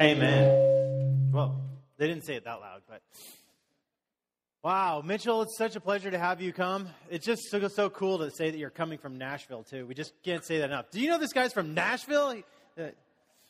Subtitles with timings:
[0.00, 1.30] Amen.
[1.32, 1.58] Well,
[1.96, 3.00] they didn't say it that loud, but
[4.62, 6.88] wow, Mitchell, it's such a pleasure to have you come.
[7.08, 9.86] It's just so, so cool to say that you're coming from Nashville too.
[9.86, 10.90] We just can't say that enough.
[10.90, 12.42] Do you know this guy's from Nashville?
[12.78, 12.88] Uh,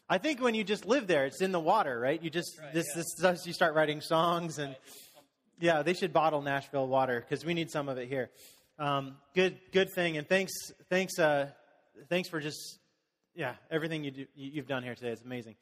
[0.08, 2.22] I think when you just live there, it's in the water, right?
[2.22, 3.32] You just right, this yeah.
[3.32, 4.76] this you start writing songs and
[5.58, 8.30] yeah, they should bottle Nashville water because we need some of it here.
[8.78, 10.52] Um, good good thing, and thanks
[10.90, 11.48] thanks uh,
[12.08, 12.78] thanks for just
[13.34, 15.10] yeah everything you do, you've done here today.
[15.10, 15.56] It's amazing.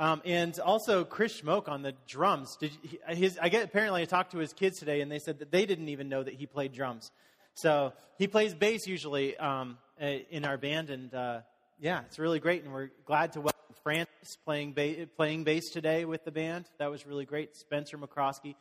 [0.00, 2.56] Um, and also Chris Schmoke on the drums.
[2.56, 2.72] Did
[3.10, 5.66] his, I get apparently I talked to his kids today, and they said that they
[5.66, 7.10] didn't even know that he played drums.
[7.52, 11.40] So he plays bass usually um, in our band, and uh,
[11.78, 12.64] yeah, it's really great.
[12.64, 16.64] And we're glad to welcome Francis playing ba- playing bass today with the band.
[16.78, 17.54] That was really great.
[17.54, 18.54] Spencer McCroskey,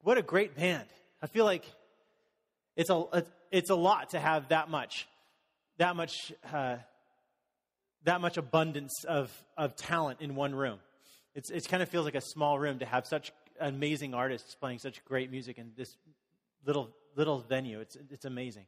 [0.00, 0.88] what a great band!
[1.20, 1.66] I feel like
[2.76, 5.06] it's a it's a lot to have that much
[5.76, 6.32] that much.
[6.50, 6.76] Uh,
[8.04, 10.78] that much abundance of, of talent in one room.
[11.34, 14.78] It's, it kind of feels like a small room to have such amazing artists playing
[14.78, 15.96] such great music in this
[16.66, 17.80] little, little venue.
[17.80, 18.66] It's, it's amazing.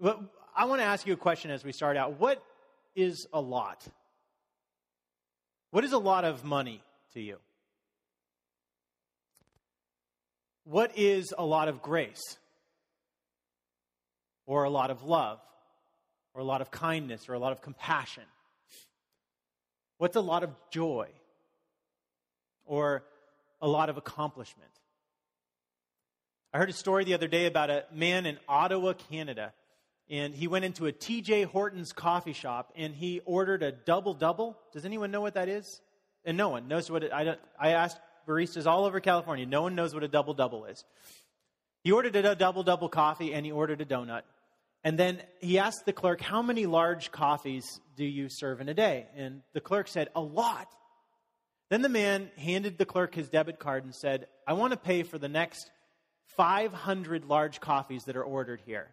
[0.00, 0.20] But
[0.56, 2.18] I want to ask you a question as we start out.
[2.18, 2.42] What
[2.96, 3.86] is a lot?
[5.70, 6.82] What is a lot of money
[7.14, 7.36] to you?
[10.64, 12.20] What is a lot of grace?
[14.46, 15.40] Or a lot of love?
[16.34, 18.24] Or a lot of kindness or a lot of compassion?
[19.98, 21.08] What's a lot of joy
[22.64, 23.02] or
[23.60, 24.70] a lot of accomplishment?
[26.52, 29.52] I heard a story the other day about a man in Ottawa, Canada,
[30.08, 34.58] and he went into a Tim Horton's coffee shop and he ordered a double double.
[34.72, 35.80] Does anyone know what that is?
[36.24, 37.40] And no one knows what it, I, don't.
[37.58, 39.46] I asked baristas all over California.
[39.46, 40.84] No one knows what a double double is.
[41.84, 44.22] He ordered a double double coffee and he ordered a donut.
[44.82, 48.74] And then he asked the clerk, How many large coffees do you serve in a
[48.74, 49.06] day?
[49.14, 50.68] And the clerk said, A lot.
[51.68, 55.02] Then the man handed the clerk his debit card and said, I want to pay
[55.02, 55.70] for the next
[56.36, 58.88] 500 large coffees that are ordered here.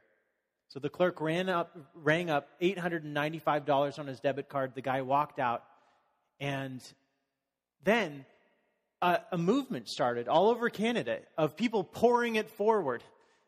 [0.70, 4.74] So the clerk ran up, rang up $895 on his debit card.
[4.76, 5.64] The guy walked out.
[6.40, 6.84] And
[7.84, 8.26] then
[9.02, 13.04] a, a movement started all over Canada of people pouring it forward.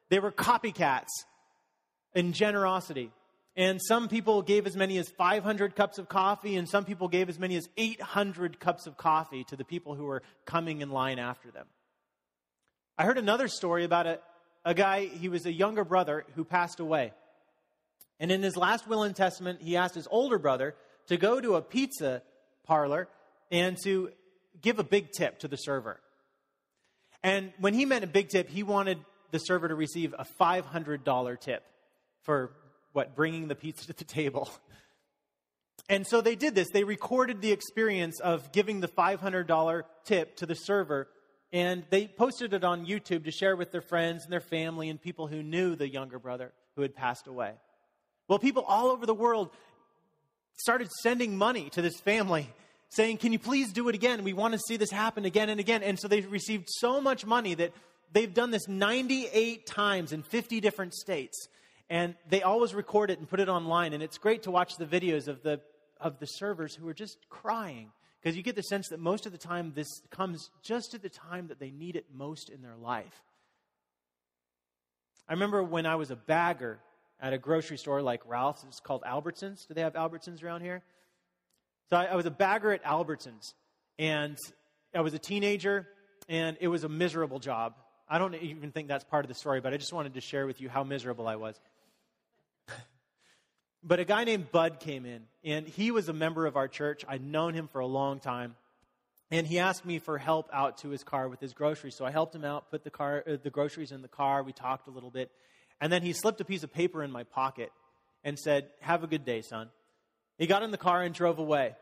[0.10, 1.10] They were copycats
[2.14, 3.12] in generosity.
[3.56, 7.30] And some people gave as many as 500 cups of coffee, and some people gave
[7.30, 11.20] as many as 800 cups of coffee to the people who were coming in line
[11.20, 11.66] after them.
[12.98, 14.20] I heard another story about a,
[14.64, 17.12] a guy, he was a younger brother who passed away.
[18.20, 20.76] And in his last will and testament, he asked his older brother
[21.08, 22.22] to go to a pizza
[22.66, 23.08] parlor
[23.52, 24.12] and to
[24.62, 26.00] give a big tip to the server.
[27.24, 29.00] And when he meant a big tip, he wanted
[29.32, 31.64] the server to receive a $500 tip
[32.22, 32.52] for
[32.94, 34.50] what bringing the pizza to the table.
[35.92, 36.68] And so they did this.
[36.72, 41.08] They recorded the experience of giving the $500 tip to the server
[41.52, 45.02] and they posted it on YouTube to share with their friends and their family and
[45.02, 47.54] people who knew the younger brother who had passed away.
[48.28, 49.50] Well, people all over the world
[50.58, 52.48] started sending money to this family
[52.90, 54.24] saying, Can you please do it again?
[54.24, 55.82] We want to see this happen again and again.
[55.82, 57.74] And so they received so much money that
[58.14, 61.48] they've done this 98 times in 50 different states.
[61.90, 63.94] And they always record it and put it online.
[63.94, 65.60] And it's great to watch the videos of the,
[66.00, 67.92] of the servers who are just crying
[68.22, 71.10] because you get the sense that most of the time this comes just at the
[71.10, 73.24] time that they need it most in their life.
[75.28, 76.80] I remember when I was a bagger
[77.22, 79.68] at a grocery store like Ralph's, it's called Albertsons.
[79.68, 80.82] Do they have Albertsons around here?
[81.90, 83.54] So I, I was a bagger at Albertsons,
[83.98, 84.38] and
[84.94, 85.88] I was a teenager,
[86.28, 87.74] and it was a miserable job.
[88.08, 90.48] I don't even think that's part of the story, but I just wanted to share
[90.48, 91.60] with you how miserable I was.
[93.84, 97.06] But a guy named Bud came in, and he was a member of our church.
[97.08, 98.56] I'd known him for a long time.
[99.32, 101.96] And he asked me for help out to his car with his groceries.
[101.96, 104.42] So I helped him out, put the, car, uh, the groceries in the car.
[104.44, 105.32] We talked a little bit.
[105.80, 107.72] And then he slipped a piece of paper in my pocket
[108.24, 109.70] and said, Have a good day, son.
[110.38, 111.76] He got in the car and drove away.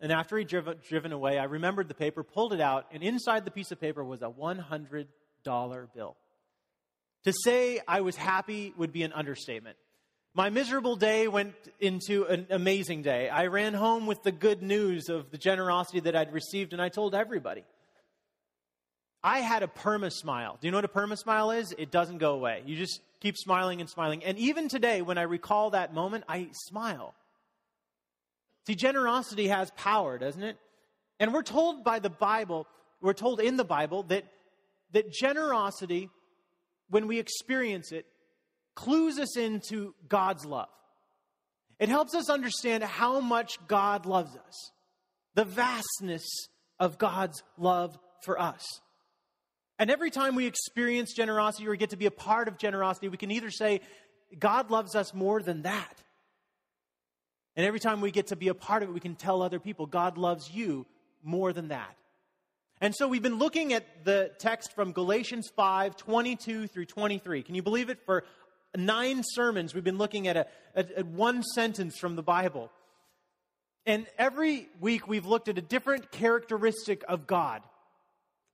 [0.00, 3.44] And after he'd driven, driven away, I remembered the paper, pulled it out, and inside
[3.44, 5.06] the piece of paper was a $100
[5.94, 6.16] bill.
[7.24, 9.76] To say I was happy would be an understatement.
[10.32, 13.28] My miserable day went into an amazing day.
[13.28, 16.88] I ran home with the good news of the generosity that I'd received, and I
[16.88, 17.64] told everybody.
[19.24, 20.56] I had a perma smile.
[20.60, 21.74] Do you know what a perma smile is?
[21.76, 22.62] It doesn't go away.
[22.64, 24.22] You just keep smiling and smiling.
[24.22, 27.14] And even today, when I recall that moment, I smile.
[28.68, 30.58] See, generosity has power, doesn't it?
[31.18, 32.68] And we're told by the Bible,
[33.02, 34.24] we're told in the Bible that,
[34.92, 36.08] that generosity,
[36.88, 38.06] when we experience it,
[38.74, 40.68] clues us into God's love.
[41.78, 44.70] It helps us understand how much God loves us,
[45.34, 46.26] the vastness
[46.78, 48.66] of God's love for us.
[49.78, 53.16] And every time we experience generosity or get to be a part of generosity, we
[53.16, 53.80] can either say,
[54.38, 56.02] God loves us more than that.
[57.56, 59.58] And every time we get to be a part of it, we can tell other
[59.58, 60.86] people, God loves you
[61.22, 61.96] more than that.
[62.82, 67.42] And so we've been looking at the text from Galatians 5 22 through 23.
[67.42, 67.98] Can you believe it?
[68.06, 68.24] For
[68.76, 72.70] nine sermons, we've been looking at, a, at, at one sentence from the Bible.
[73.86, 77.62] And every week we've looked at a different characteristic of God,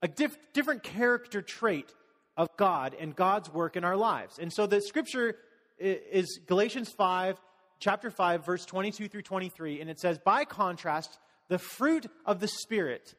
[0.01, 1.93] a diff- different character trait
[2.35, 4.39] of God and God's work in our lives.
[4.39, 5.35] And so the scripture
[5.79, 7.39] is Galatians 5,
[7.79, 9.81] chapter 5, verse 22 through 23.
[9.81, 11.19] And it says, By contrast,
[11.49, 13.15] the fruit of the Spirit,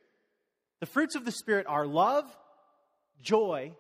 [0.81, 2.25] the fruits of the Spirit are love,
[3.21, 3.73] joy,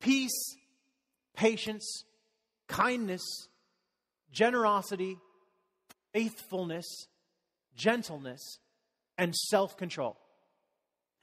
[0.00, 0.56] peace,
[1.34, 2.04] patience,
[2.68, 3.22] kindness,
[4.32, 5.18] generosity,
[6.12, 6.86] faithfulness
[7.76, 8.58] gentleness,
[9.18, 10.16] and self control.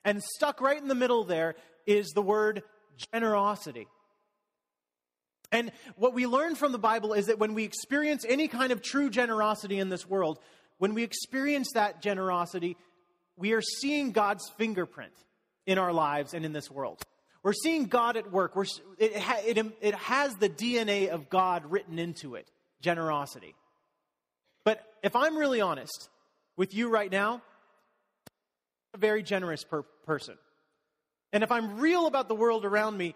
[0.03, 1.55] And stuck right in the middle there
[1.85, 2.63] is the word
[3.13, 3.87] generosity.
[5.51, 8.81] And what we learn from the Bible is that when we experience any kind of
[8.81, 10.39] true generosity in this world,
[10.77, 12.77] when we experience that generosity,
[13.35, 15.11] we are seeing God's fingerprint
[15.65, 17.03] in our lives and in this world.
[17.43, 18.55] We're seeing God at work.
[18.55, 18.65] We're,
[18.99, 22.47] it, it, it has the DNA of God written into it
[22.81, 23.55] generosity.
[24.63, 26.09] But if I'm really honest,
[26.57, 27.41] with you right now, I'm
[28.93, 30.37] a very generous per- person.
[31.33, 33.15] And if I'm real about the world around me,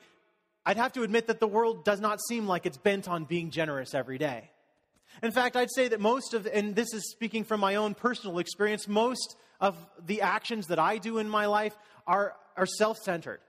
[0.66, 3.52] I'd have to admit that the world does not seem like it's bent on being
[3.52, 4.50] generous every day.
[5.22, 8.40] In fact, I'd say that most of, and this is speaking from my own personal
[8.40, 13.40] experience, most of the actions that I do in my life are, are self centered.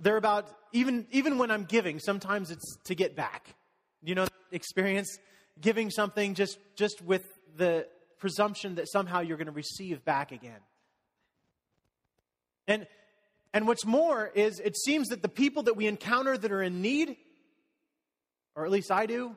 [0.00, 3.54] They're about, even, even when I'm giving, sometimes it's to get back.
[4.02, 5.18] You know, experience
[5.60, 7.24] giving something just, just with
[7.56, 7.86] the
[8.18, 10.60] presumption that somehow you're going to receive back again.
[12.66, 12.86] And,
[13.52, 16.82] and what's more is it seems that the people that we encounter that are in
[16.82, 17.16] need,
[18.56, 19.36] or at least I do,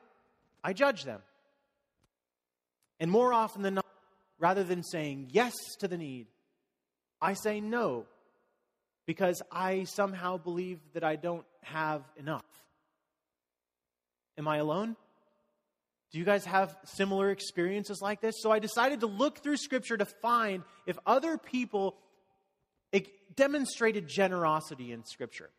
[0.64, 1.22] I judge them.
[3.00, 3.86] And more often than not,
[4.40, 6.28] rather than saying yes to the need,
[7.22, 8.06] I say no
[9.08, 12.46] because I somehow believe that I don't have enough.
[14.38, 14.96] Am I alone?
[16.12, 18.36] Do you guys have similar experiences like this?
[18.40, 21.98] So I decided to look through Scripture to find if other people
[23.36, 25.50] demonstrated generosity in Scripture.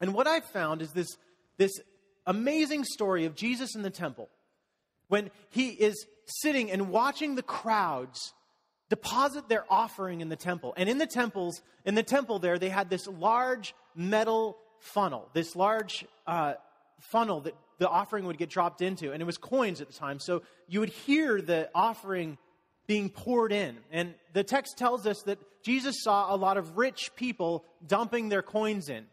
[0.00, 1.08] And what I found is this,
[1.56, 1.72] this
[2.26, 4.28] amazing story of Jesus in the temple
[5.08, 8.32] when he is sitting and watching the crowds
[8.88, 10.74] deposit their offering in the temple.
[10.76, 15.54] And in the temples, in the temple there, they had this large metal funnel, this
[15.54, 16.54] large uh,
[17.00, 20.18] funnel that the offering would get dropped into, and it was coins at the time.
[20.18, 22.38] So you would hear the offering
[22.86, 23.76] being poured in.
[23.92, 28.42] And the text tells us that Jesus saw a lot of rich people dumping their
[28.42, 29.06] coins in.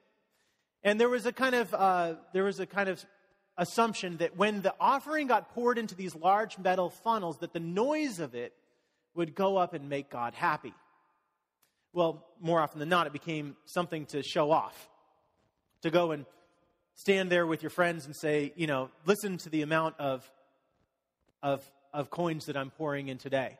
[0.83, 3.03] And there was a kind of uh, there was a kind of
[3.57, 8.19] assumption that when the offering got poured into these large metal funnels, that the noise
[8.19, 8.53] of it
[9.15, 10.73] would go up and make God happy.
[11.93, 14.89] Well, more often than not, it became something to show off,
[15.81, 16.25] to go and
[16.95, 20.29] stand there with your friends and say, you know, listen to the amount of,
[21.41, 21.63] of,
[21.93, 23.57] of coins that I'm pouring in today.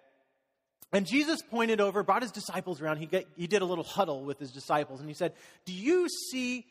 [0.92, 2.98] And Jesus pointed over, brought his disciples around.
[2.98, 5.33] He, get, he did a little huddle with his disciples, and he said,
[5.66, 6.66] Do you see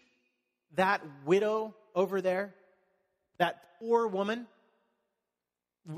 [0.76, 2.54] that widow over there?
[3.38, 4.46] That poor woman?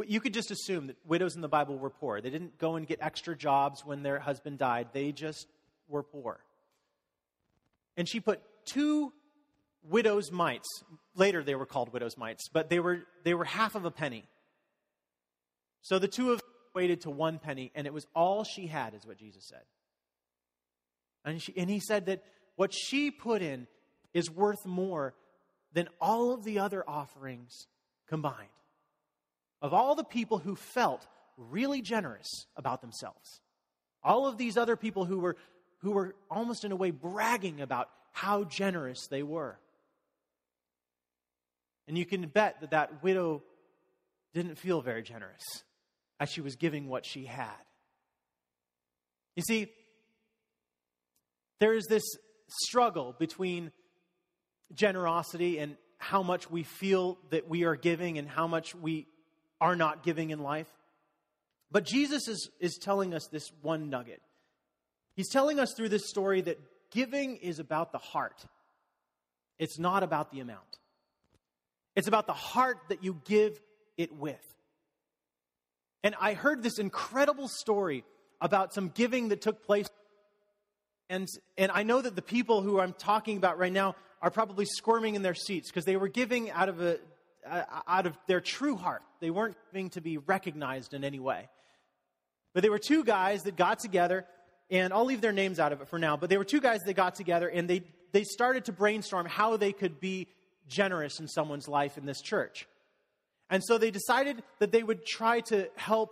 [0.06, 2.20] You could just assume that widows in the Bible were poor.
[2.20, 5.46] They didn't go and get extra jobs when their husband died, they just
[5.88, 6.40] were poor.
[7.96, 9.12] And she put two
[9.88, 10.68] widow's mites.
[11.14, 14.24] Later they were called widow's mites, but they were, they were half of a penny.
[15.82, 18.94] So the two of them equated to one penny, and it was all she had,
[18.94, 19.62] is what Jesus said.
[21.24, 22.24] And, she, and he said that
[22.56, 23.66] what she put in
[24.12, 25.14] is worth more
[25.72, 27.68] than all of the other offerings
[28.08, 28.48] combined.
[29.62, 33.40] Of all the people who felt really generous about themselves,
[34.02, 35.36] all of these other people who were,
[35.78, 39.58] who were almost in a way bragging about how generous they were.
[41.88, 43.42] And you can bet that that widow
[44.34, 45.42] didn't feel very generous
[46.18, 47.50] as she was giving what she had.
[49.36, 49.68] You see,
[51.60, 52.04] there is this
[52.48, 53.70] struggle between
[54.74, 59.06] generosity and how much we feel that we are giving and how much we
[59.60, 60.68] are not giving in life.
[61.70, 64.22] But Jesus is, is telling us this one nugget.
[65.14, 66.60] He's telling us through this story that
[66.90, 68.44] giving is about the heart,
[69.58, 70.60] it's not about the amount.
[71.94, 73.58] It's about the heart that you give
[73.96, 74.54] it with.
[76.02, 78.04] And I heard this incredible story
[78.40, 79.88] about some giving that took place.
[81.08, 84.66] And, and I know that the people who I'm talking about right now are probably
[84.66, 86.98] squirming in their seats because they were giving out of, a,
[87.48, 89.02] Uh, out of their true heart.
[89.20, 91.48] They weren't giving to be recognized in any way.
[92.54, 94.26] But they were two guys that got together,
[94.70, 96.80] and I'll leave their names out of it for now, but they were two guys
[96.82, 100.26] that got together and they, they started to brainstorm how they could be
[100.66, 102.66] generous in someone's life in this church.
[103.48, 106.10] And so they decided that they would try to help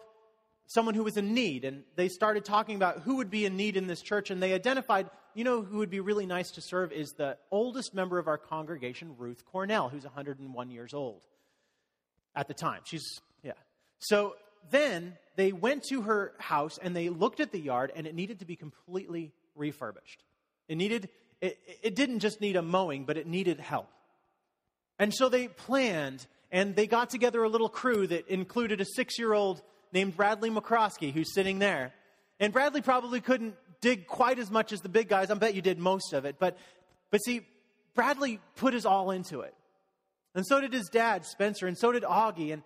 [0.67, 1.65] someone who was in need.
[1.65, 4.31] And they started talking about who would be in need in this church.
[4.31, 7.95] And they identified, you know, who would be really nice to serve is the oldest
[7.95, 11.23] member of our congregation, Ruth Cornell, who's 101 years old
[12.35, 12.81] at the time.
[12.85, 13.53] She's, yeah.
[13.99, 14.35] So
[14.71, 18.39] then they went to her house and they looked at the yard and it needed
[18.41, 20.23] to be completely refurbished.
[20.69, 21.09] It needed,
[21.41, 23.89] it, it didn't just need a mowing, but it needed help.
[24.99, 29.19] And so they planned and they got together a little crew that included a six
[29.19, 29.61] year old
[29.93, 31.93] named Bradley McCroskey, who's sitting there.
[32.41, 35.31] And Bradley probably couldn't dig quite as much as the big guys.
[35.31, 36.37] I bet you did most of it.
[36.39, 36.57] But,
[37.11, 37.43] but see,
[37.95, 39.55] Bradley put his all into it.
[40.35, 42.53] And so did his dad, Spencer, and so did Augie.
[42.53, 42.63] And,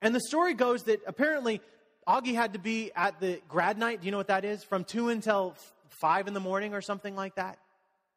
[0.00, 1.60] and the story goes that apparently
[2.06, 4.00] Augie had to be at the grad night.
[4.00, 4.62] Do you know what that is?
[4.62, 5.56] From 2 until
[6.00, 7.58] 5 in the morning or something like that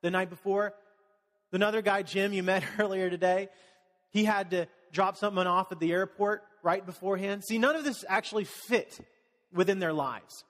[0.02, 0.74] the night before.
[1.52, 3.50] Another guy, Jim, you met earlier today,
[4.12, 7.44] he had to drop someone off at the airport right beforehand.
[7.44, 9.00] See, none of this actually fit
[9.54, 10.44] within their lives.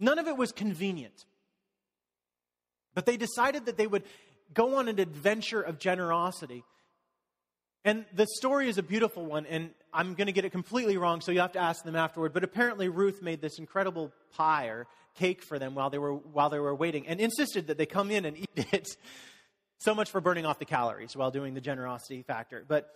[0.00, 1.24] None of it was convenient.
[2.94, 4.04] But they decided that they would
[4.54, 6.64] go on an adventure of generosity.
[7.84, 11.20] And the story is a beautiful one, and I'm going to get it completely wrong,
[11.20, 12.32] so you have to ask them afterward.
[12.32, 16.50] But apparently, Ruth made this incredible pie or cake for them while they were, while
[16.50, 18.88] they were waiting and insisted that they come in and eat it.
[19.78, 22.64] so much for burning off the calories while doing the generosity factor.
[22.66, 22.90] But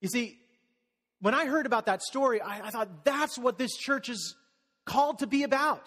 [0.00, 0.38] you see,
[1.20, 4.36] when I heard about that story, I, I, thought that's what this church is
[4.88, 5.84] called to be about.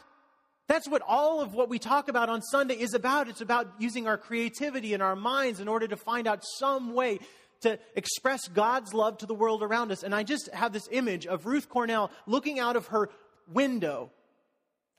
[0.67, 3.27] That's what all of what we talk about on Sunday is about.
[3.27, 7.19] It's about using our creativity and our minds in order to find out some way
[7.61, 10.03] to express God's love to the world around us.
[10.03, 13.09] And I just have this image of Ruth Cornell looking out of her
[13.51, 14.11] window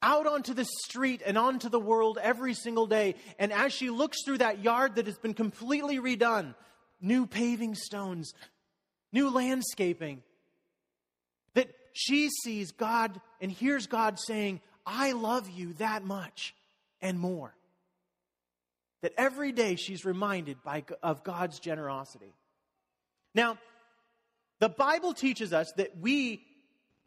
[0.02, 3.14] out onto the street and onto the world every single day.
[3.38, 6.54] And as she looks through that yard that has been completely redone,
[7.00, 8.34] new paving stones,
[9.12, 10.22] new landscaping.
[11.92, 16.54] She sees God and hears God saying, I love you that much
[17.00, 17.54] and more.
[19.02, 22.34] That every day she's reminded by, of God's generosity.
[23.34, 23.58] Now,
[24.60, 26.42] the Bible teaches us that we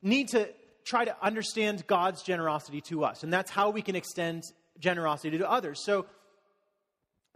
[0.01, 0.49] need to
[0.83, 4.43] try to understand God's generosity to us, and that's how we can extend
[4.79, 5.83] generosity to others.
[5.83, 6.05] So,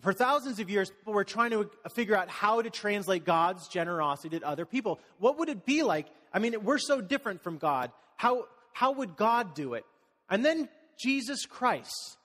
[0.02, 3.68] for thousands of years, people were trying to uh, figure out how to translate God's
[3.68, 5.00] generosity to other people.
[5.18, 6.08] What would it be like?
[6.34, 7.92] I mean, we're so different from God.
[8.16, 9.86] How, how would God do it?
[10.30, 12.18] And then Jesus Christ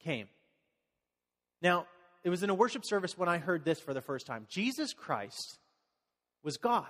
[0.00, 0.28] came.
[1.62, 1.86] Now,
[2.22, 4.46] it was in a worship service when I heard this for the first time.
[4.48, 5.58] Jesus Christ
[6.42, 6.86] was God,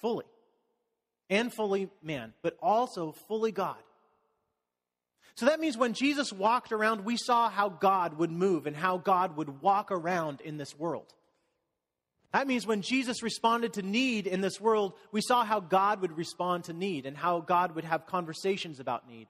[0.00, 0.26] fully,
[1.28, 3.76] and fully man, but also fully God.
[5.40, 8.98] So that means when Jesus walked around, we saw how God would move and how
[8.98, 11.14] God would walk around in this world.
[12.34, 16.14] That means when Jesus responded to need in this world, we saw how God would
[16.14, 19.28] respond to need and how God would have conversations about need.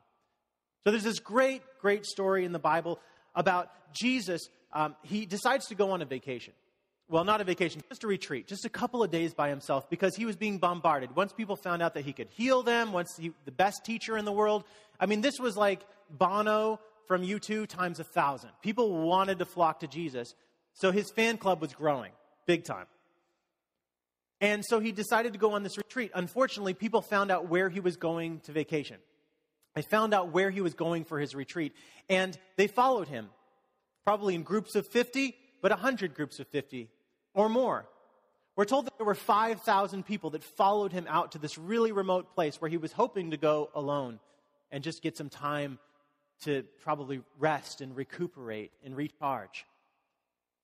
[0.83, 2.99] So there's this great, great story in the Bible
[3.37, 4.49] about Jesus.
[4.73, 6.55] Um, he decides to go on a vacation.
[7.11, 10.15] Well, not a vacation, just a retreat, just a couple of days by himself because
[10.15, 11.17] he was being bombarded.
[11.17, 14.25] Once people found out that he could heal them, once he, the best teacher in
[14.25, 14.63] the world,
[15.01, 18.51] I mean, this was like Bono from U2 times a thousand.
[18.63, 20.37] People wanted to flock to Jesus.
[20.75, 22.13] So his fan club was growing
[22.47, 22.87] big time.
[24.41, 26.13] And so he decided to go on this retreat.
[26.15, 28.99] Unfortunately, people found out where he was going to vacation.
[29.75, 31.73] They found out where he was going for his retreat.
[32.09, 33.31] And they followed him,
[34.05, 36.89] probably in groups of 50, but 100 groups of 50
[37.35, 37.87] or more.
[38.57, 42.35] We're told that there were 5,000 people that followed him out to this really remote
[42.35, 44.19] place where he was hoping to go alone
[44.71, 45.79] and just get some time
[46.43, 49.67] to probably rest and recuperate and recharge.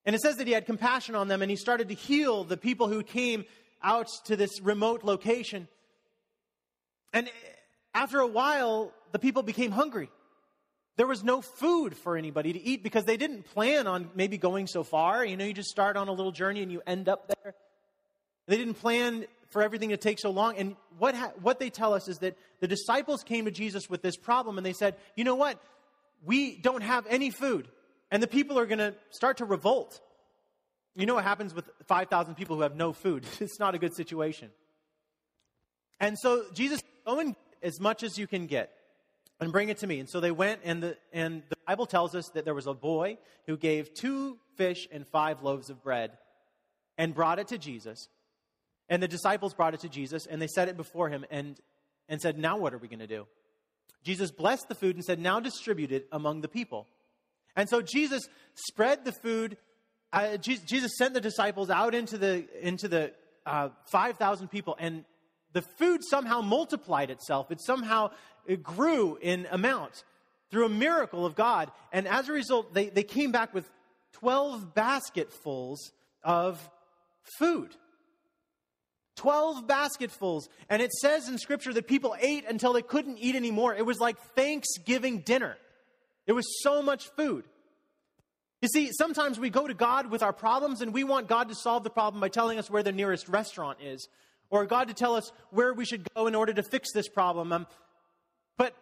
[0.05, 2.57] And it says that he had compassion on them and he started to heal the
[2.57, 3.45] people who came
[3.83, 5.69] out to this remote location.
[7.13, 7.31] And
[7.95, 10.11] after a while, the people became hungry.
[10.97, 14.67] There was no food for anybody to eat because they didn't plan on maybe going
[14.67, 15.25] so far.
[15.25, 17.55] You know, you just start on a little journey and you end up there.
[18.47, 20.57] They didn't plan for everything to take so long.
[20.57, 24.01] And what, ha- what they tell us is that the disciples came to Jesus with
[24.01, 25.61] this problem and they said, you know what?
[26.25, 27.69] We don't have any food.
[28.11, 30.01] And the people are going to start to revolt.
[30.95, 33.27] You know what happens with 5,000 people who have no food?
[33.41, 34.51] It's not a good situation.
[36.01, 38.73] And so Jesus, go and as much as you can get.
[39.41, 40.01] And bring it to me.
[40.01, 42.75] And so they went, and the, and the Bible tells us that there was a
[42.75, 46.13] boy who gave two fish and five loaves of bread
[46.97, 48.09] and brought it to Jesus.
[48.89, 51.59] And the disciples brought it to Jesus, and they set it before him and,
[52.09, 53.27] and said, Now what are we going to do?
[54.05, 56.87] Jesus blessed the food and said, Now distribute it among the people.
[57.57, 59.57] And so Jesus spread the food.
[60.13, 63.13] Uh, Jesus sent the disciples out into the, into the
[63.45, 65.05] uh, 5,000 people, and
[65.53, 67.51] the food somehow multiplied itself.
[67.51, 68.11] It somehow
[68.47, 70.05] it grew in amount
[70.51, 71.71] through a miracle of God.
[71.93, 73.71] And as a result, they, they came back with
[74.13, 76.71] 12 basketfuls of
[77.39, 77.77] food.
[79.17, 80.49] 12 basketfuls.
[80.69, 83.75] And it says in Scripture that people ate until they couldn't eat anymore.
[83.75, 85.57] It was like Thanksgiving dinner.
[86.27, 87.45] It was so much food.
[88.63, 91.55] You see, sometimes we go to God with our problems and we want God to
[91.55, 94.09] solve the problem by telling us where the nearest restaurant is,
[94.51, 97.53] or God to tell us where we should go in order to fix this problem.
[97.53, 97.67] Um,
[98.57, 98.75] but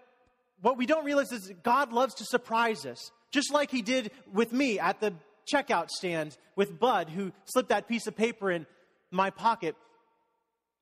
[0.61, 4.53] what we don't realize is God loves to surprise us, just like He did with
[4.53, 5.15] me at the
[5.53, 8.67] checkout stand with Bud, who slipped that piece of paper in
[9.11, 9.77] my pocket.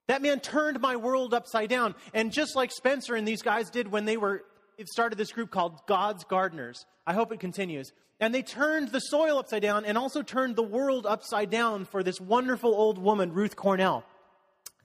[0.09, 1.95] That man turned my world upside down.
[2.13, 4.45] And just like Spencer and these guys did when they were
[4.87, 6.85] started this group called God's Gardeners.
[7.07, 7.93] I hope it continues.
[8.21, 12.03] And they turned the soil upside down and also turned the world upside down for
[12.03, 14.05] this wonderful old woman, Ruth Cornell.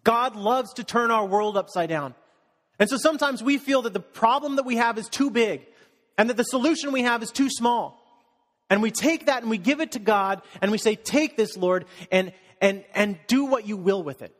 [0.04, 2.16] God loves to turn our world upside down.
[2.80, 5.66] And so sometimes we feel that the problem that we have is too big
[6.18, 8.04] and that the solution we have is too small.
[8.70, 11.56] And we take that and we give it to God and we say, Take this,
[11.56, 14.36] Lord, and, and, and do what you will with it.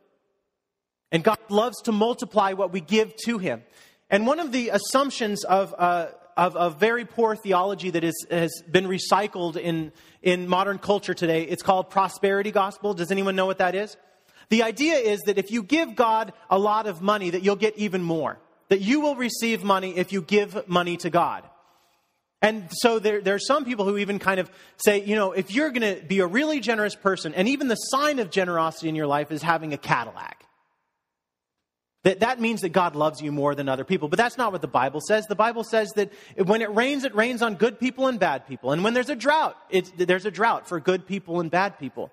[1.10, 3.62] And God loves to multiply what we give to Him.
[4.10, 8.62] And one of the assumptions of, uh, of, of very poor theology that is, has
[8.70, 9.92] been recycled in,
[10.22, 12.92] in modern culture today, it's called prosperity gospel.
[12.94, 13.96] Does anyone know what that is?
[14.50, 17.76] The idea is that if you give God a lot of money, that you'll get
[17.76, 18.38] even more.
[18.68, 21.44] That you will receive money if you give money to God.
[22.40, 25.50] And so there, there are some people who even kind of say, you know, if
[25.50, 28.94] you're going to be a really generous person, and even the sign of generosity in
[28.94, 30.44] your life is having a Cadillac.
[32.04, 34.08] That, that means that God loves you more than other people.
[34.08, 35.26] But that's not what the Bible says.
[35.26, 38.70] The Bible says that when it rains, it rains on good people and bad people.
[38.70, 39.56] And when there's a drought,
[39.96, 42.12] there's a drought for good people and bad people.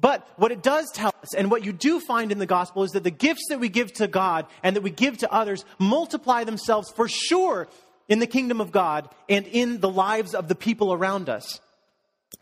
[0.00, 2.92] But what it does tell us, and what you do find in the gospel, is
[2.92, 6.44] that the gifts that we give to God and that we give to others multiply
[6.44, 7.68] themselves for sure
[8.08, 11.60] in the kingdom of God and in the lives of the people around us.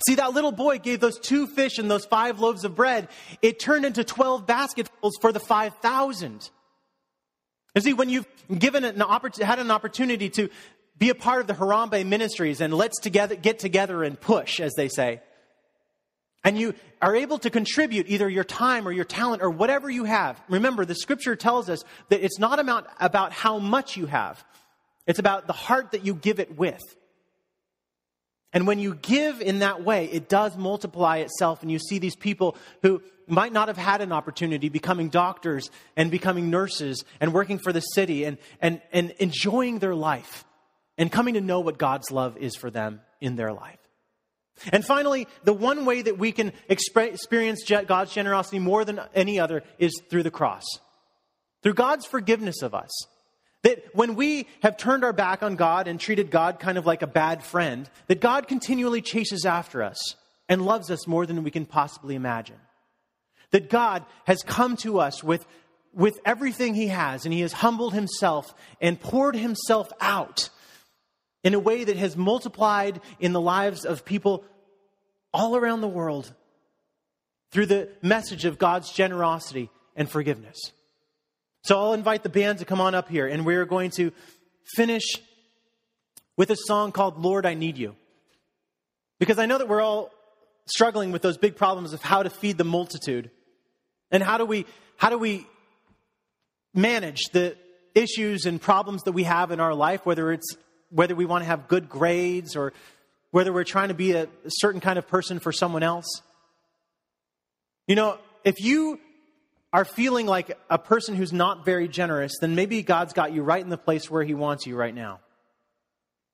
[0.06, 3.08] See, that little boy gave those two fish and those five loaves of bread.
[3.40, 6.50] It turned into 12 basketfuls for the 5,000.
[7.74, 8.26] You see, when you've
[8.58, 10.50] given an oppor- had an opportunity to
[10.98, 14.74] be a part of the Harambe ministries and let's together, get together and push, as
[14.74, 15.20] they say,
[16.46, 20.04] and you are able to contribute either your time or your talent or whatever you
[20.04, 20.40] have.
[20.48, 24.42] Remember, the scripture tells us that it's not about, about how much you have.
[25.08, 26.80] It's about the heart that you give it with.
[28.52, 32.14] And when you give in that way, it does multiply itself, and you see these
[32.14, 37.58] people who might not have had an opportunity becoming doctors and becoming nurses and working
[37.58, 40.44] for the city and, and, and enjoying their life
[40.96, 43.80] and coming to know what God's love is for them in their life.
[44.72, 49.62] And finally, the one way that we can experience God's generosity more than any other
[49.78, 50.64] is through the cross,
[51.62, 52.90] through God's forgiveness of us.
[53.62, 57.02] That when we have turned our back on God and treated God kind of like
[57.02, 60.14] a bad friend, that God continually chases after us
[60.48, 62.60] and loves us more than we can possibly imagine.
[63.50, 65.44] That God has come to us with,
[65.92, 70.50] with everything He has, and He has humbled Himself and poured Himself out
[71.46, 74.44] in a way that has multiplied in the lives of people
[75.32, 76.34] all around the world
[77.52, 80.56] through the message of God's generosity and forgiveness.
[81.62, 84.10] So I'll invite the band to come on up here, and we're going to
[84.74, 85.04] finish
[86.36, 87.94] with a song called Lord, I Need You.
[89.20, 90.10] Because I know that we're all
[90.66, 93.30] struggling with those big problems of how to feed the multitude.
[94.10, 95.46] And how do we, how do we
[96.74, 97.56] manage the
[97.94, 100.56] issues and problems that we have in our life, whether it's
[100.90, 102.72] whether we want to have good grades or
[103.30, 106.06] whether we're trying to be a, certain kind of person for someone else.
[107.86, 108.98] You know, if you
[109.72, 113.62] are feeling like a person who's not very generous, then maybe God's got you right
[113.62, 115.20] in the place where He wants you right now.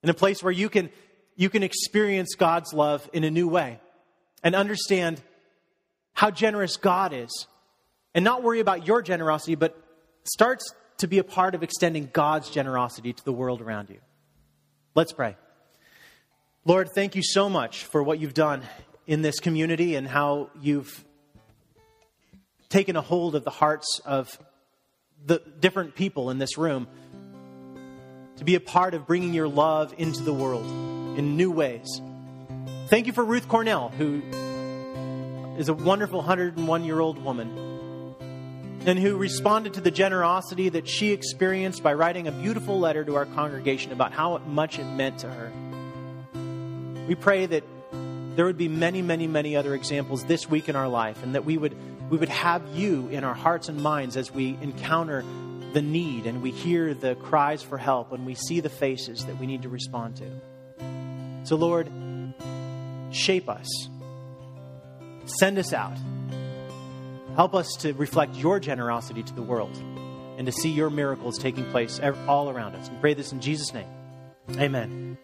[0.02, 0.90] In a place where you can,
[1.36, 3.80] you can experience God's love in a new way
[4.42, 5.22] and understand
[6.12, 7.46] how generous God is.
[8.14, 9.76] And not worry about your generosity, but
[10.24, 13.98] starts to be a part of extending God's generosity to the world around you.
[14.94, 15.36] Let's pray.
[16.66, 18.62] Lord, thank you so much for what you've done
[19.06, 21.02] in this community and how you've
[22.68, 24.38] taken a hold of the hearts of
[25.24, 26.88] the different people in this room.
[28.36, 30.64] to be a part of bringing your love into the world
[31.16, 32.00] in new ways.
[32.88, 34.20] Thank you for Ruth Cornell, who
[35.58, 37.71] is a wonderful 101 year old woman
[38.84, 43.14] and who responded to the generosity that she experienced by writing a beautiful letter to
[43.14, 45.52] our congregation about how much it meant to her.
[47.06, 47.64] We pray that
[48.34, 51.44] there would be many, many, many other examples this week in our life, and that
[51.44, 51.76] we would,
[52.10, 55.24] we would have you in our hearts and minds as we encounter
[55.72, 59.38] the need and we hear the cries for help and we see the faces that
[59.38, 61.44] we need to respond to.
[61.44, 61.90] So, Lord,
[63.10, 63.68] shape us,
[65.24, 65.96] send us out,
[67.34, 69.76] help us to reflect your generosity to the world
[70.38, 72.90] and to see your miracles taking place all around us.
[72.90, 73.88] We pray this in Jesus' name.
[74.58, 75.18] Amen.